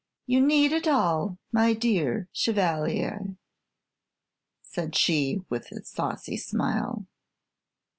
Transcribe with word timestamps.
"You 0.25 0.43
need 0.43 0.71
it 0.71 0.87
all, 0.87 1.37
my 1.51 1.73
dear 1.73 2.27
chevalier," 2.33 3.37
said 4.63 4.95
she, 4.95 5.41
with 5.47 5.71
a 5.71 5.85
saucy 5.85 6.37
smile. 6.37 7.05